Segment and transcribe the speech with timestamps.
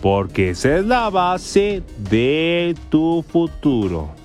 [0.00, 4.23] porque esa es la base de tu futuro.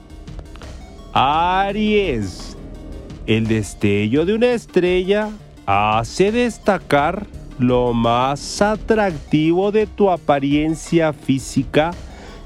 [1.12, 2.56] Aries,
[3.26, 5.32] el destello de una estrella
[5.66, 7.26] hace destacar
[7.58, 11.92] lo más atractivo de tu apariencia física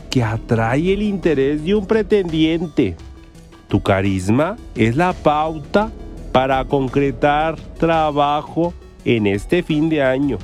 [0.09, 2.95] que atrae el interés de un pretendiente.
[3.67, 5.91] Tu carisma es la pauta
[6.31, 10.37] para concretar trabajo en este fin de año.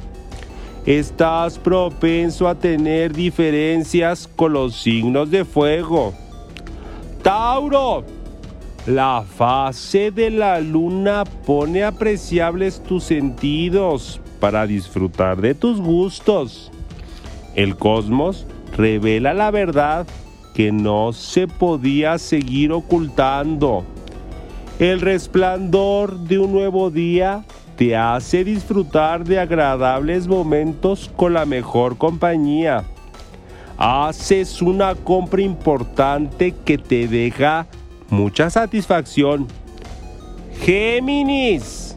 [0.86, 6.14] Estás propenso a tener diferencias con los signos de fuego.
[8.88, 16.72] La fase de la luna pone apreciables tus sentidos para disfrutar de tus gustos.
[17.54, 20.08] El cosmos revela la verdad
[20.56, 23.84] que no se podía seguir ocultando.
[24.80, 31.96] El resplandor de un nuevo día te hace disfrutar de agradables momentos con la mejor
[31.96, 32.86] compañía.
[33.82, 37.66] Haces una compra importante que te deja
[38.10, 39.48] mucha satisfacción.
[40.60, 41.96] Géminis.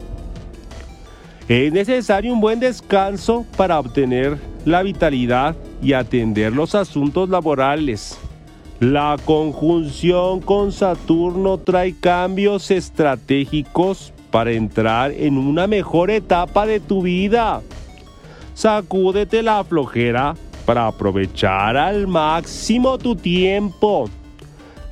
[1.49, 8.17] Es necesario un buen descanso para obtener la vitalidad y atender los asuntos laborales.
[8.79, 17.01] La conjunción con Saturno trae cambios estratégicos para entrar en una mejor etapa de tu
[17.01, 17.61] vida.
[18.53, 20.35] Sacúdete la flojera
[20.65, 24.09] para aprovechar al máximo tu tiempo.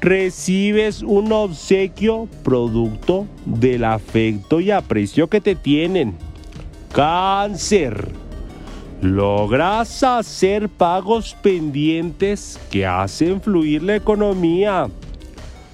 [0.01, 6.15] Recibes un obsequio producto del afecto y aprecio que te tienen.
[6.91, 8.11] Cáncer.
[9.01, 14.87] Logras hacer pagos pendientes que hacen fluir la economía.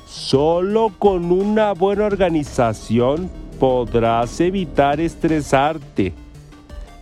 [0.05, 3.29] Solo con una buena organización
[3.59, 6.13] podrás evitar estresarte.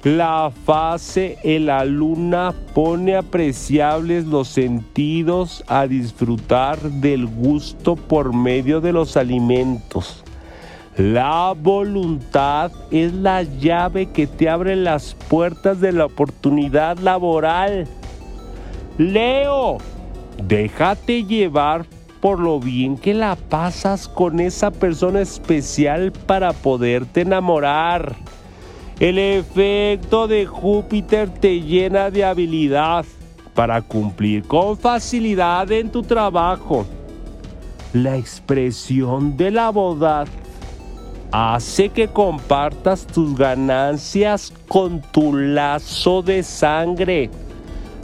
[0.06, 8.82] La fase en la luna pone apreciables los sentidos a disfrutar del gusto por medio
[8.82, 10.24] de los alimentos.
[10.96, 17.88] La voluntad es la llave que te abre las puertas de la oportunidad laboral.
[19.00, 19.80] Leo,
[20.38, 21.88] déjate llevar
[22.22, 28.16] por lo bien que la pasas con esa persona especial para poderte enamorar.
[29.00, 33.06] El efecto de Júpiter te llena de habilidad
[33.54, 36.86] para cumplir con facilidad en tu trabajo.
[37.92, 40.28] La expresión de la bondad
[41.32, 47.30] hace que compartas tus ganancias con tu lazo de sangre.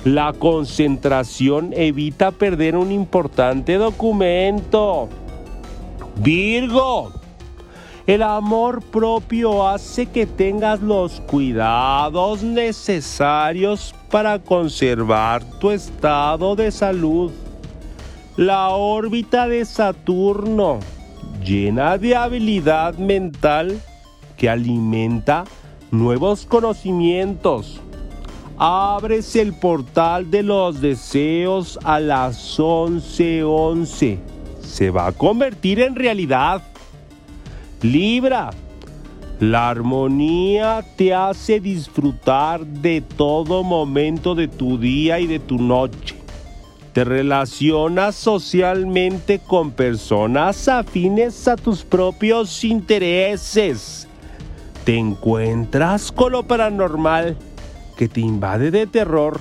[0.03, 5.07] La concentración evita perder un importante documento.
[6.17, 7.20] Virgo.
[8.07, 17.31] El amor propio hace que tengas los cuidados necesarios para conservar tu estado de salud.
[18.37, 20.79] La órbita de Saturno,
[21.45, 23.79] llena de habilidad mental
[24.35, 25.43] que alimenta
[25.91, 27.79] nuevos conocimientos.
[28.57, 34.19] Abres el portal de los deseos a las 11:11.
[34.61, 36.63] Se va a convertir en realidad.
[37.81, 38.51] Libra.
[39.39, 46.15] La armonía te hace disfrutar de todo momento de tu día y de tu noche.
[46.93, 54.07] Te relacionas socialmente con personas afines a tus propios intereses.
[54.83, 57.35] Te encuentras con lo paranormal
[57.97, 59.39] que te invade de terror.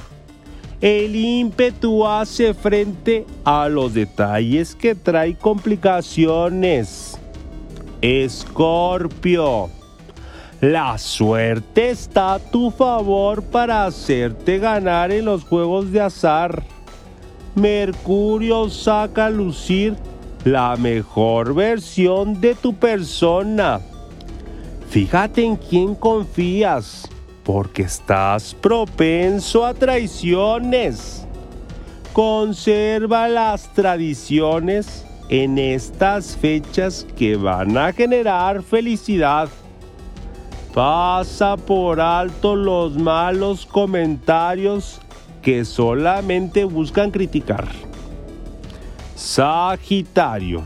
[0.81, 7.19] El ímpetu hace frente a los detalles que trae complicaciones.
[8.03, 9.69] Escorpio.
[10.63, 16.63] La suerte está a tu favor para hacerte ganar en los juegos de azar.
[17.55, 19.97] Mercurio saca a lucir
[20.45, 23.81] la mejor versión de tu persona.
[24.89, 27.07] Fíjate en quién confías,
[27.45, 31.27] porque estás propenso a traiciones.
[32.15, 39.49] Conserva las tradiciones en estas fechas que van a generar felicidad.
[40.75, 45.01] Pasa por alto los malos comentarios
[45.41, 47.69] que solamente buscan criticar.
[49.15, 50.65] Sagitario.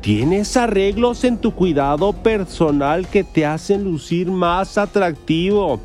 [0.00, 5.78] Tienes arreglos en tu cuidado personal que te hacen lucir más atractivo.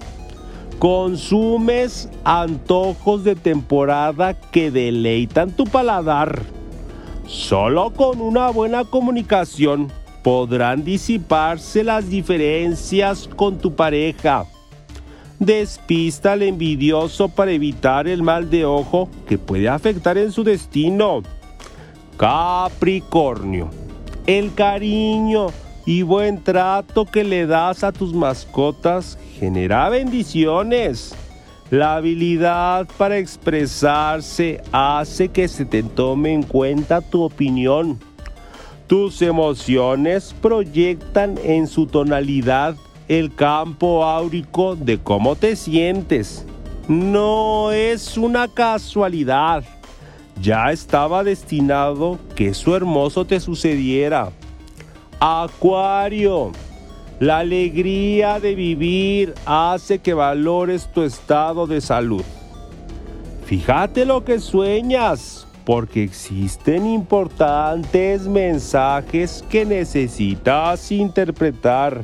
[0.80, 6.42] Consumes antojos de temporada que deleitan tu paladar.
[7.28, 9.92] Solo con una buena comunicación
[10.24, 14.46] podrán disiparse las diferencias con tu pareja.
[15.40, 21.24] Despista al envidioso para evitar el mal de ojo que puede afectar en su destino.
[22.18, 23.70] Capricornio.
[24.28, 25.48] El cariño
[25.86, 31.14] y buen trato que le das a tus mascotas genera bendiciones.
[31.72, 38.00] La habilidad para expresarse hace que se te tome en cuenta tu opinión.
[38.86, 42.76] Tus emociones proyectan en su tonalidad
[43.08, 46.46] el campo áurico de cómo te sientes.
[46.88, 49.64] No es una casualidad.
[50.40, 54.32] Ya estaba destinado que su hermoso te sucediera.
[55.20, 56.52] Acuario.
[57.20, 62.24] La alegría de vivir hace que valores tu estado de salud.
[63.46, 72.04] Fíjate lo que sueñas, porque existen importantes mensajes que necesitas interpretar.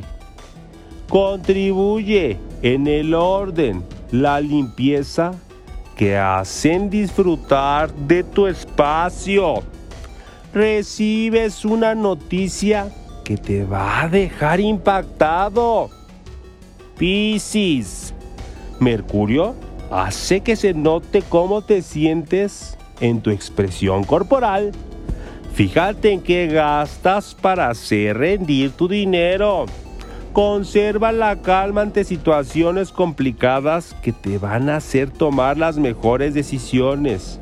[1.10, 5.34] Contribuye en el orden, la limpieza
[5.98, 9.62] que hacen disfrutar de tu espacio.
[10.54, 12.90] Recibes una noticia
[13.24, 15.90] que te va a dejar impactado.
[16.98, 18.14] Piscis.
[18.80, 19.56] Mercurio
[19.92, 24.72] hace que se note cómo te sientes en tu expresión corporal.
[25.54, 29.66] Fíjate en qué gastas para hacer rendir tu dinero.
[30.34, 37.40] Conserva la calma ante situaciones complicadas que te van a hacer tomar las mejores decisiones.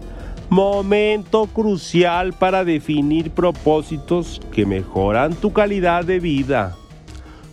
[0.50, 6.76] Momento crucial para definir propósitos que mejoran tu calidad de vida.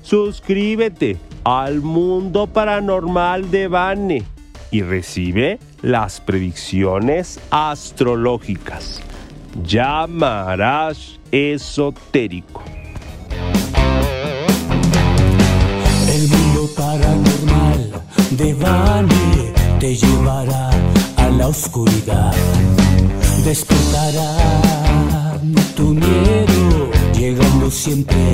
[0.02, 4.25] Suscríbete al mundo paranormal de Bane
[4.70, 9.02] y recibe las predicciones astrológicas.
[9.62, 12.62] Llamarás esotérico.
[16.76, 17.90] paranormal
[18.32, 20.70] de Bani te llevará
[21.16, 22.32] a la oscuridad.
[23.46, 25.38] Despertará
[25.76, 28.32] tu miedo, llegando siempre